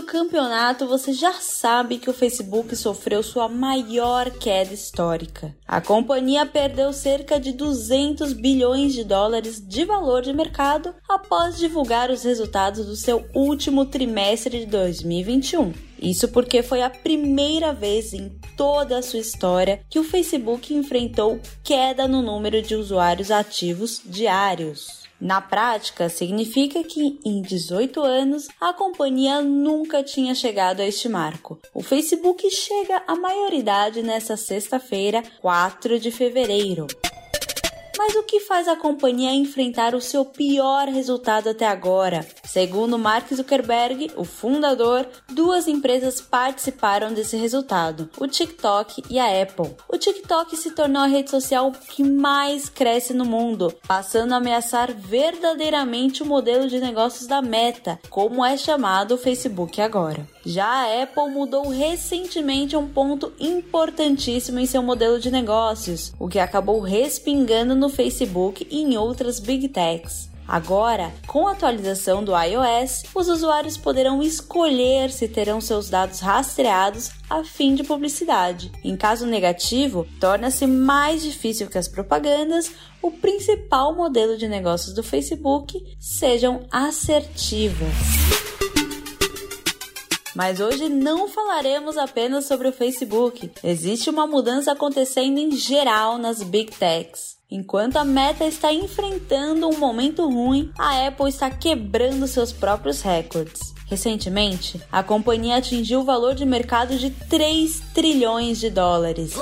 do 0.00 0.06
campeonato 0.06 0.86
você 0.86 1.12
já 1.12 1.34
sabe 1.34 1.98
que 1.98 2.08
o 2.08 2.14
Facebook 2.14 2.74
sofreu 2.74 3.22
sua 3.22 3.48
maior 3.48 4.30
queda 4.30 4.72
histórica. 4.72 5.54
A 5.68 5.78
companhia 5.78 6.46
perdeu 6.46 6.90
cerca 6.90 7.38
de 7.38 7.52
200 7.52 8.32
bilhões 8.32 8.94
de 8.94 9.04
dólares 9.04 9.60
de 9.60 9.84
valor 9.84 10.22
de 10.22 10.32
mercado 10.32 10.94
após 11.06 11.58
divulgar 11.58 12.10
os 12.10 12.22
resultados 12.22 12.86
do 12.86 12.96
seu 12.96 13.26
último 13.34 13.84
trimestre 13.84 14.60
de 14.60 14.66
2021. 14.66 15.74
Isso 16.00 16.28
porque 16.28 16.62
foi 16.62 16.80
a 16.80 16.88
primeira 16.88 17.74
vez 17.74 18.14
em 18.14 18.30
toda 18.56 18.96
a 18.96 19.02
sua 19.02 19.20
história 19.20 19.82
que 19.90 19.98
o 19.98 20.04
Facebook 20.04 20.72
enfrentou 20.72 21.38
queda 21.62 22.08
no 22.08 22.22
número 22.22 22.62
de 22.62 22.74
usuários 22.74 23.30
ativos 23.30 24.00
diários. 24.02 24.99
Na 25.20 25.40
prática, 25.40 26.08
significa 26.08 26.82
que 26.82 27.20
em 27.24 27.42
18 27.42 28.00
anos 28.02 28.48
a 28.60 28.72
companhia 28.72 29.42
nunca 29.42 30.02
tinha 30.02 30.34
chegado 30.34 30.80
a 30.80 30.86
este 30.86 31.08
marco. 31.08 31.58
O 31.74 31.82
Facebook 31.82 32.50
chega 32.50 33.02
à 33.06 33.14
maioridade 33.14 34.02
nesta 34.02 34.36
sexta-feira, 34.36 35.22
4 35.42 36.00
de 36.00 36.10
fevereiro. 36.10 36.86
Mas 37.98 38.14
o 38.14 38.22
que 38.22 38.40
faz 38.40 38.68
a 38.68 38.76
companhia 38.76 39.32
enfrentar 39.32 39.94
o 39.94 40.00
seu 40.00 40.24
pior 40.24 40.88
resultado 40.88 41.48
até 41.50 41.66
agora? 41.66 42.26
Segundo 42.44 42.98
Mark 42.98 43.32
Zuckerberg, 43.32 44.10
o 44.16 44.24
fundador, 44.24 45.06
duas 45.28 45.68
empresas 45.68 46.20
participaram 46.20 47.12
desse 47.12 47.36
resultado: 47.36 48.08
o 48.18 48.26
TikTok 48.26 49.02
e 49.10 49.18
a 49.18 49.42
Apple. 49.42 49.74
O 49.88 49.98
TikTok 49.98 50.56
se 50.56 50.70
tornou 50.70 51.02
a 51.02 51.06
rede 51.06 51.30
social 51.30 51.72
que 51.72 52.02
mais 52.02 52.68
cresce 52.68 53.12
no 53.12 53.24
mundo, 53.24 53.72
passando 53.86 54.32
a 54.32 54.36
ameaçar 54.36 54.92
verdadeiramente 54.92 56.22
o 56.22 56.26
modelo 56.26 56.68
de 56.68 56.80
negócios 56.80 57.26
da 57.26 57.42
Meta, 57.42 57.98
como 58.08 58.44
é 58.44 58.56
chamado 58.56 59.14
o 59.14 59.18
Facebook 59.18 59.80
agora. 59.80 60.26
Já 60.44 60.66
a 60.66 61.02
Apple 61.02 61.30
mudou 61.30 61.68
recentemente 61.68 62.76
um 62.76 62.88
ponto 62.88 63.32
importantíssimo 63.38 64.58
em 64.58 64.66
seu 64.66 64.82
modelo 64.82 65.20
de 65.20 65.30
negócios, 65.30 66.12
o 66.18 66.28
que 66.28 66.38
acabou 66.38 66.80
respingando 66.80 67.74
no 67.74 67.88
Facebook 67.88 68.66
e 68.70 68.80
em 68.80 68.96
outras 68.96 69.38
big 69.38 69.68
techs. 69.68 70.30
Agora, 70.50 71.12
com 71.28 71.46
a 71.46 71.52
atualização 71.52 72.24
do 72.24 72.32
iOS, 72.36 73.04
os 73.14 73.28
usuários 73.28 73.76
poderão 73.76 74.20
escolher 74.20 75.08
se 75.12 75.28
terão 75.28 75.60
seus 75.60 75.88
dados 75.88 76.18
rastreados 76.18 77.12
a 77.28 77.44
fim 77.44 77.76
de 77.76 77.84
publicidade. 77.84 78.72
Em 78.82 78.96
caso 78.96 79.26
negativo, 79.26 80.08
torna-se 80.18 80.66
mais 80.66 81.22
difícil 81.22 81.68
que 81.68 81.78
as 81.78 81.86
propagandas, 81.86 82.72
o 83.00 83.12
principal 83.12 83.94
modelo 83.94 84.36
de 84.36 84.48
negócios 84.48 84.92
do 84.92 85.04
Facebook, 85.04 85.80
sejam 86.00 86.66
assertivas. 86.72 88.49
Mas 90.40 90.58
hoje 90.58 90.88
não 90.88 91.28
falaremos 91.28 91.98
apenas 91.98 92.46
sobre 92.46 92.66
o 92.66 92.72
Facebook. 92.72 93.52
Existe 93.62 94.08
uma 94.08 94.26
mudança 94.26 94.72
acontecendo 94.72 95.36
em 95.36 95.50
geral 95.50 96.16
nas 96.16 96.42
big 96.42 96.72
techs. 96.78 97.36
Enquanto 97.50 97.98
a 97.98 98.04
Meta 98.04 98.46
está 98.46 98.72
enfrentando 98.72 99.68
um 99.68 99.76
momento 99.76 100.26
ruim, 100.26 100.72
a 100.78 101.06
Apple 101.06 101.28
está 101.28 101.50
quebrando 101.50 102.26
seus 102.26 102.52
próprios 102.52 103.02
recordes. 103.02 103.74
Recentemente, 103.86 104.80
a 104.90 105.02
companhia 105.02 105.56
atingiu 105.56 106.00
o 106.00 106.04
valor 106.04 106.34
de 106.34 106.46
mercado 106.46 106.96
de 106.96 107.10
3 107.10 107.78
trilhões 107.92 108.58
de 108.58 108.70
dólares. 108.70 109.34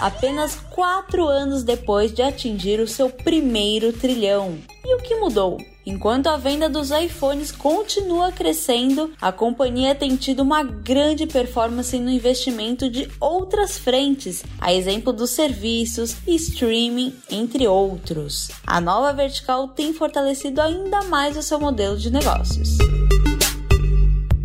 Apenas 0.00 0.54
4 0.70 1.26
anos 1.26 1.64
depois 1.64 2.12
de 2.12 2.22
atingir 2.22 2.78
o 2.78 2.86
seu 2.86 3.10
primeiro 3.10 3.92
trilhão. 3.92 4.56
E 4.84 4.94
o 4.94 4.98
que 4.98 5.16
mudou? 5.16 5.58
Enquanto 5.88 6.26
a 6.26 6.36
venda 6.36 6.68
dos 6.68 6.90
iPhones 6.90 7.50
continua 7.50 8.30
crescendo, 8.30 9.10
a 9.18 9.32
companhia 9.32 9.94
tem 9.94 10.16
tido 10.16 10.40
uma 10.40 10.62
grande 10.62 11.26
performance 11.26 11.98
no 11.98 12.10
investimento 12.10 12.90
de 12.90 13.08
outras 13.18 13.78
frentes, 13.78 14.44
a 14.60 14.70
exemplo 14.70 15.14
dos 15.14 15.30
serviços, 15.30 16.14
streaming, 16.26 17.14
entre 17.30 17.66
outros. 17.66 18.50
A 18.66 18.82
nova 18.82 19.14
vertical 19.14 19.68
tem 19.68 19.94
fortalecido 19.94 20.60
ainda 20.60 21.04
mais 21.04 21.38
o 21.38 21.42
seu 21.42 21.58
modelo 21.58 21.96
de 21.96 22.10
negócios. 22.10 22.76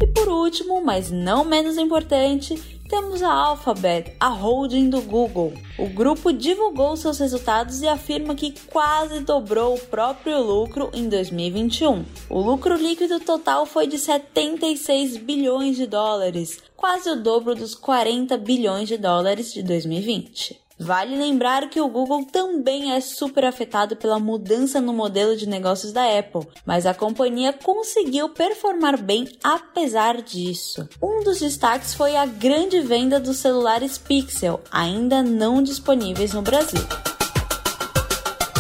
E 0.02 0.08
por 0.08 0.30
último, 0.30 0.82
mas 0.82 1.12
não 1.12 1.44
menos 1.44 1.78
importante, 1.78 2.56
temos 2.94 3.24
a 3.24 3.32
Alphabet, 3.34 4.14
a 4.20 4.28
holding 4.28 4.88
do 4.88 5.02
Google. 5.02 5.52
O 5.80 5.88
grupo 5.88 6.32
divulgou 6.32 6.96
seus 6.96 7.18
resultados 7.18 7.82
e 7.82 7.88
afirma 7.88 8.36
que 8.36 8.54
quase 8.68 9.22
dobrou 9.22 9.74
o 9.74 9.80
próprio 9.80 10.40
lucro 10.40 10.92
em 10.94 11.10
2021. 11.10 12.06
O 12.30 12.40
lucro 12.40 12.76
líquido 12.76 13.20
total 13.20 13.66
foi 13.66 13.88
de 13.88 13.98
76 13.98 15.18
bilhões 15.18 15.76
de 15.76 15.88
dólares, 15.88 16.62
quase 16.78 17.10
o 17.10 17.16
dobro 17.16 17.56
dos 17.56 17.74
40 17.74 18.38
bilhões 18.38 18.88
de 18.88 18.98
dólares 19.00 19.52
de 19.52 19.64
2020. 19.64 20.63
Vale 20.84 21.16
lembrar 21.16 21.70
que 21.70 21.80
o 21.80 21.88
Google 21.88 22.26
também 22.26 22.92
é 22.92 23.00
super 23.00 23.46
afetado 23.46 23.96
pela 23.96 24.20
mudança 24.20 24.82
no 24.82 24.92
modelo 24.92 25.34
de 25.38 25.48
negócios 25.48 25.94
da 25.94 26.04
Apple, 26.20 26.46
mas 26.66 26.86
a 26.86 26.94
companhia 26.94 27.54
conseguiu 27.54 28.28
performar 28.28 29.02
bem 29.02 29.26
apesar 29.42 30.22
disso. 30.22 30.86
Um 31.02 31.24
dos 31.24 31.40
destaques 31.40 31.94
foi 31.94 32.18
a 32.18 32.26
grande 32.26 32.82
venda 32.82 33.18
dos 33.18 33.38
celulares 33.38 33.98
Pixel, 33.98 34.60
ainda 34.70 35.24
não 35.24 35.64
disponíveis 35.64 36.34
no 36.34 36.42
Brasil 36.42 36.82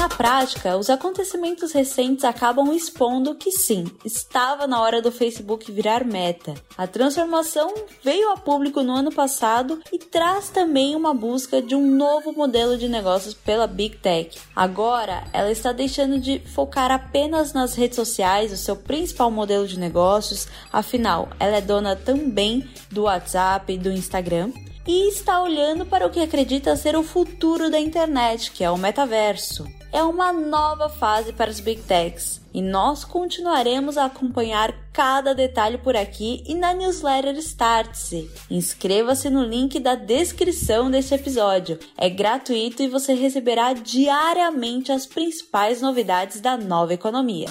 prática, 0.09 0.77
os 0.77 0.89
acontecimentos 0.89 1.71
recentes 1.71 2.23
acabam 2.25 2.73
expondo 2.73 3.35
que 3.35 3.51
sim, 3.51 3.85
estava 4.03 4.65
na 4.67 4.81
hora 4.81 5.01
do 5.01 5.11
Facebook 5.11 5.71
virar 5.71 6.03
meta. 6.03 6.53
A 6.77 6.87
transformação 6.87 7.73
veio 8.03 8.31
a 8.31 8.37
público 8.37 8.81
no 8.81 8.93
ano 8.93 9.11
passado 9.11 9.81
e 9.91 9.99
traz 9.99 10.49
também 10.49 10.95
uma 10.95 11.13
busca 11.13 11.61
de 11.61 11.75
um 11.75 11.95
novo 11.95 12.33
modelo 12.33 12.77
de 12.77 12.87
negócios 12.87 13.33
pela 13.33 13.67
Big 13.67 13.97
Tech. 13.97 14.39
Agora, 14.55 15.23
ela 15.31 15.51
está 15.51 15.71
deixando 15.71 16.19
de 16.19 16.39
focar 16.39 16.91
apenas 16.91 17.53
nas 17.53 17.75
redes 17.75 17.95
sociais, 17.95 18.51
o 18.51 18.57
seu 18.57 18.75
principal 18.75 19.29
modelo 19.29 19.67
de 19.67 19.79
negócios, 19.79 20.47
afinal, 20.71 21.29
ela 21.39 21.57
é 21.57 21.61
dona 21.61 21.95
também 21.95 22.67
do 22.91 23.03
WhatsApp 23.03 23.73
e 23.73 23.77
do 23.77 23.91
Instagram 23.91 24.51
e 24.85 25.09
está 25.09 25.41
olhando 25.41 25.85
para 25.85 26.05
o 26.05 26.09
que 26.09 26.19
acredita 26.19 26.75
ser 26.75 26.95
o 26.95 27.03
futuro 27.03 27.69
da 27.69 27.79
internet, 27.79 28.51
que 28.51 28.63
é 28.63 28.69
o 28.69 28.77
metaverso 28.77 29.65
é 29.93 30.03
uma 30.03 30.33
nova 30.33 30.89
fase 30.89 31.31
para 31.31 31.51
os 31.51 31.59
Big 31.59 31.83
Techs 31.83 32.41
e 32.51 32.61
nós 32.61 33.05
continuaremos 33.05 33.95
a 33.95 34.05
acompanhar 34.05 34.73
cada 34.91 35.33
detalhe 35.33 35.77
por 35.77 35.95
aqui 35.95 36.43
e 36.47 36.55
na 36.55 36.73
newsletter 36.73 37.35
Startse. 37.37 38.29
Inscreva-se 38.49 39.29
no 39.29 39.43
link 39.43 39.79
da 39.79 39.93
descrição 39.93 40.89
deste 40.89 41.13
episódio. 41.13 41.79
É 41.95 42.09
gratuito 42.09 42.81
e 42.81 42.87
você 42.87 43.13
receberá 43.13 43.73
diariamente 43.73 44.91
as 44.91 45.05
principais 45.05 45.79
novidades 45.79 46.41
da 46.41 46.57
nova 46.57 46.93
economia. 46.93 47.47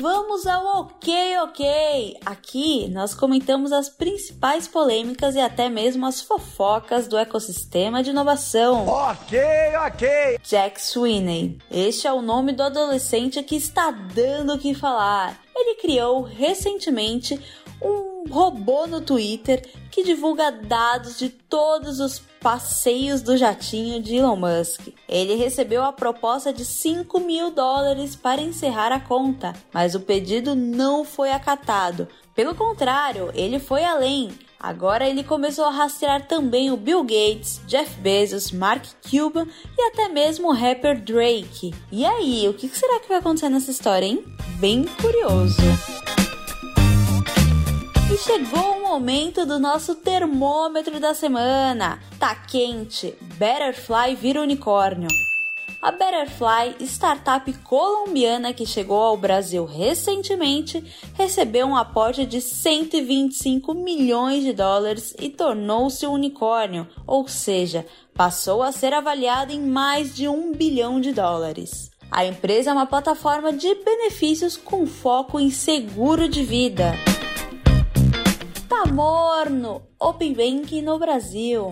Vamos 0.00 0.46
ao 0.46 0.80
ok, 0.80 1.38
ok! 1.40 2.16
Aqui 2.24 2.88
nós 2.88 3.12
comentamos 3.14 3.70
as 3.70 3.90
principais 3.90 4.66
polêmicas 4.66 5.34
e 5.34 5.40
até 5.40 5.68
mesmo 5.68 6.06
as 6.06 6.22
fofocas 6.22 7.06
do 7.06 7.18
ecossistema 7.18 8.02
de 8.02 8.08
inovação. 8.08 8.88
Ok, 8.88 9.38
ok! 9.86 10.38
Jack 10.42 10.80
Sweeney. 10.80 11.58
Este 11.70 12.06
é 12.06 12.12
o 12.12 12.22
nome 12.22 12.52
do 12.52 12.62
adolescente 12.62 13.42
que 13.42 13.56
está 13.56 13.90
dando 13.90 14.54
o 14.54 14.58
que 14.58 14.74
falar. 14.74 15.38
Ele 15.54 15.74
criou 15.74 16.22
recentemente 16.22 17.38
um 17.82 18.09
robô 18.28 18.86
no 18.86 19.00
Twitter 19.00 19.64
que 19.90 20.02
divulga 20.02 20.50
dados 20.50 21.18
de 21.18 21.28
todos 21.28 22.00
os 22.00 22.18
passeios 22.40 23.22
do 23.22 23.36
jatinho 23.36 24.02
de 24.02 24.16
Elon 24.16 24.36
Musk. 24.36 24.88
Ele 25.08 25.34
recebeu 25.34 25.82
a 25.84 25.92
proposta 25.92 26.52
de 26.52 26.64
5 26.64 27.20
mil 27.20 27.50
dólares 27.50 28.16
para 28.16 28.40
encerrar 28.40 28.92
a 28.92 29.00
conta, 29.00 29.52
mas 29.72 29.94
o 29.94 30.00
pedido 30.00 30.54
não 30.54 31.04
foi 31.04 31.32
acatado. 31.32 32.08
Pelo 32.34 32.54
contrário, 32.54 33.30
ele 33.34 33.58
foi 33.58 33.84
além 33.84 34.30
Agora 34.60 35.08
ele 35.08 35.24
começou 35.24 35.64
a 35.64 35.70
rastrear 35.70 36.26
também 36.26 36.70
o 36.70 36.76
Bill 36.76 37.02
Gates, 37.02 37.62
Jeff 37.66 37.98
Bezos, 37.98 38.52
Mark 38.52 38.84
Cuban 39.10 39.46
e 39.76 39.82
até 39.88 40.08
mesmo 40.08 40.48
o 40.48 40.52
rapper 40.52 41.00
Drake. 41.00 41.72
E 41.90 42.04
aí, 42.04 42.46
o 42.46 42.52
que 42.52 42.68
será 42.68 43.00
que 43.00 43.08
vai 43.08 43.18
acontecer 43.18 43.48
nessa 43.48 43.70
história, 43.70 44.04
hein? 44.04 44.22
Bem 44.58 44.84
curioso. 45.00 45.99
E 48.12 48.18
chegou 48.18 48.76
o 48.76 48.82
momento 48.82 49.46
do 49.46 49.60
nosso 49.60 49.94
termômetro 49.94 50.98
da 50.98 51.14
semana. 51.14 52.00
Tá 52.18 52.34
quente, 52.34 53.14
Betterfly 53.38 54.16
vira 54.16 54.42
unicórnio. 54.42 55.06
A 55.80 55.92
Betterfly, 55.92 56.84
startup 56.86 57.52
colombiana 57.62 58.52
que 58.52 58.66
chegou 58.66 59.00
ao 59.00 59.16
Brasil 59.16 59.64
recentemente, 59.64 60.84
recebeu 61.14 61.68
um 61.68 61.76
aporte 61.76 62.26
de 62.26 62.40
125 62.40 63.72
milhões 63.74 64.42
de 64.42 64.52
dólares 64.52 65.14
e 65.20 65.30
tornou-se 65.30 66.04
um 66.04 66.14
unicórnio, 66.14 66.88
ou 67.06 67.28
seja, 67.28 67.86
passou 68.12 68.60
a 68.60 68.72
ser 68.72 68.92
avaliada 68.92 69.52
em 69.52 69.60
mais 69.60 70.16
de 70.16 70.26
um 70.26 70.52
bilhão 70.52 71.00
de 71.00 71.12
dólares. 71.12 71.92
A 72.10 72.26
empresa 72.26 72.70
é 72.70 72.72
uma 72.72 72.86
plataforma 72.86 73.52
de 73.52 73.72
benefícios 73.72 74.56
com 74.56 74.84
foco 74.84 75.38
em 75.38 75.48
seguro 75.48 76.28
de 76.28 76.42
vida. 76.42 76.92
Tá 78.82 78.86
morno! 78.86 79.82
Open 80.00 80.32
Banking 80.32 80.80
no 80.80 80.98
Brasil. 80.98 81.68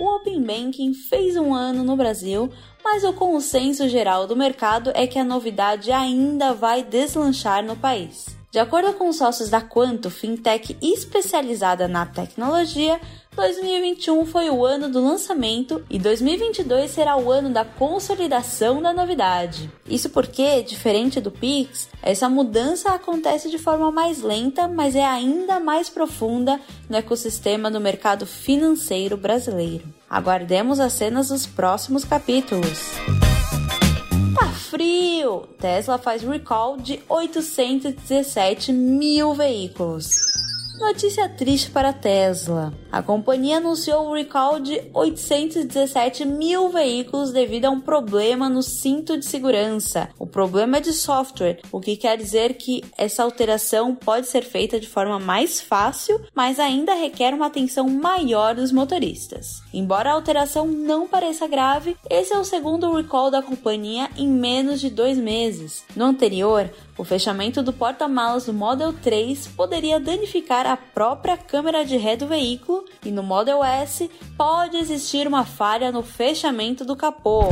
O 0.00 0.16
Open 0.16 0.42
Banking 0.42 0.92
fez 0.92 1.36
um 1.36 1.54
ano 1.54 1.84
no 1.84 1.94
Brasil, 1.94 2.50
mas 2.82 3.04
o 3.04 3.12
consenso 3.12 3.88
geral 3.88 4.26
do 4.26 4.34
mercado 4.34 4.90
é 4.96 5.06
que 5.06 5.16
a 5.16 5.22
novidade 5.22 5.92
ainda 5.92 6.52
vai 6.52 6.82
deslanchar 6.82 7.64
no 7.64 7.76
país. 7.76 8.36
De 8.50 8.58
acordo 8.58 8.94
com 8.94 9.08
os 9.08 9.16
sócios 9.16 9.48
da 9.48 9.60
Quanto, 9.60 10.10
fintech 10.10 10.76
especializada 10.82 11.86
na 11.86 12.04
tecnologia, 12.04 13.00
2021 13.36 14.26
foi 14.26 14.48
o 14.48 14.64
ano 14.64 14.88
do 14.88 15.02
lançamento 15.02 15.84
e 15.90 15.98
2022 15.98 16.90
será 16.90 17.16
o 17.16 17.30
ano 17.30 17.50
da 17.50 17.64
consolidação 17.64 18.80
da 18.80 18.92
novidade. 18.92 19.70
Isso 19.88 20.08
porque, 20.10 20.62
diferente 20.62 21.20
do 21.20 21.30
Pix, 21.30 21.88
essa 22.00 22.28
mudança 22.28 22.90
acontece 22.90 23.50
de 23.50 23.58
forma 23.58 23.90
mais 23.90 24.22
lenta, 24.22 24.68
mas 24.68 24.94
é 24.94 25.04
ainda 25.04 25.58
mais 25.58 25.90
profunda 25.90 26.60
no 26.88 26.96
ecossistema 26.96 27.70
do 27.70 27.80
mercado 27.80 28.24
financeiro 28.24 29.16
brasileiro. 29.16 29.84
Aguardemos 30.08 30.78
as 30.78 30.92
cenas 30.92 31.28
dos 31.28 31.44
próximos 31.44 32.04
capítulos. 32.04 32.92
Tá 34.38 34.46
frio! 34.48 35.48
Tesla 35.58 35.98
faz 35.98 36.22
recall 36.22 36.76
de 36.76 37.00
817 37.08 38.72
mil 38.72 39.34
veículos. 39.34 40.43
Notícia 40.78 41.28
triste 41.28 41.70
para 41.70 41.90
a 41.90 41.92
Tesla. 41.92 42.74
A 42.90 43.00
companhia 43.00 43.58
anunciou 43.58 44.08
o 44.08 44.14
recall 44.14 44.58
de 44.58 44.82
817 44.92 46.24
mil 46.24 46.68
veículos 46.68 47.32
devido 47.32 47.66
a 47.66 47.70
um 47.70 47.80
problema 47.80 48.48
no 48.48 48.60
cinto 48.60 49.16
de 49.16 49.24
segurança. 49.24 50.08
O 50.18 50.26
problema 50.26 50.78
é 50.78 50.80
de 50.80 50.92
software, 50.92 51.60
o 51.70 51.80
que 51.80 51.96
quer 51.96 52.16
dizer 52.16 52.54
que 52.54 52.82
essa 52.98 53.22
alteração 53.22 53.94
pode 53.94 54.26
ser 54.26 54.42
feita 54.42 54.80
de 54.80 54.88
forma 54.88 55.18
mais 55.20 55.60
fácil, 55.60 56.20
mas 56.34 56.58
ainda 56.58 56.94
requer 56.94 57.32
uma 57.34 57.46
atenção 57.46 57.88
maior 57.88 58.56
dos 58.56 58.72
motoristas. 58.72 59.62
Embora 59.72 60.10
a 60.10 60.14
alteração 60.14 60.66
não 60.66 61.06
pareça 61.06 61.46
grave, 61.46 61.96
esse 62.10 62.32
é 62.32 62.38
o 62.38 62.44
segundo 62.44 62.92
recall 62.94 63.30
da 63.30 63.42
companhia 63.42 64.10
em 64.16 64.26
menos 64.26 64.80
de 64.80 64.90
dois 64.90 65.18
meses. 65.18 65.84
No 65.94 66.06
anterior, 66.06 66.68
o 66.96 67.04
fechamento 67.04 67.62
do 67.62 67.72
porta-malas 67.72 68.46
do 68.46 68.52
Model 68.52 68.92
3 68.92 69.48
poderia 69.48 69.98
danificar 69.98 70.66
a 70.66 70.76
própria 70.76 71.36
câmera 71.36 71.84
de 71.84 71.96
ré 71.96 72.16
do 72.16 72.26
veículo 72.26 72.84
e 73.04 73.10
no 73.10 73.22
Model 73.22 73.64
S 73.64 74.10
pode 74.36 74.76
existir 74.76 75.26
uma 75.26 75.44
falha 75.44 75.90
no 75.90 76.02
fechamento 76.02 76.84
do 76.84 76.94
capô. 76.94 77.48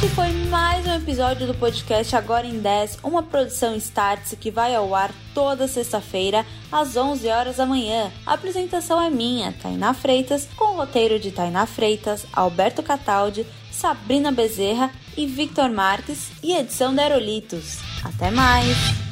Este 0.00 0.14
foi 0.14 0.30
mais 0.48 0.86
um 0.86 0.94
episódio 0.94 1.44
do 1.44 1.54
podcast 1.54 2.14
Agora 2.14 2.46
em 2.46 2.60
10, 2.60 3.00
uma 3.02 3.20
produção 3.20 3.74
Startse 3.74 4.36
que 4.36 4.48
vai 4.48 4.72
ao 4.72 4.94
ar 4.94 5.10
toda 5.34 5.66
sexta-feira 5.66 6.46
às 6.70 6.96
11 6.96 7.26
horas 7.26 7.56
da 7.56 7.66
manhã. 7.66 8.12
A 8.24 8.34
apresentação 8.34 9.02
é 9.02 9.10
minha, 9.10 9.52
Tainá 9.60 9.92
Freitas, 9.92 10.46
com 10.56 10.66
o 10.66 10.76
roteiro 10.76 11.18
de 11.18 11.32
Tainá 11.32 11.66
Freitas, 11.66 12.24
Alberto 12.32 12.80
Cataldi, 12.80 13.44
Sabrina 13.72 14.30
Bezerra 14.30 14.92
e 15.16 15.26
Victor 15.26 15.68
Marques 15.68 16.30
e 16.44 16.54
edição 16.54 16.94
da 16.94 17.02
Aerolitos. 17.02 17.78
Até 18.04 18.30
mais! 18.30 19.07